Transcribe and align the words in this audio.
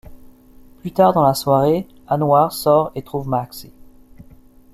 Plus 0.81 0.93
tard 0.93 1.13
dans 1.13 1.21
la 1.21 1.35
soirée, 1.35 1.87
Anwar 2.07 2.53
sort 2.53 2.91
et 2.95 3.03
trouve 3.03 3.27
Maxxie. 3.27 3.71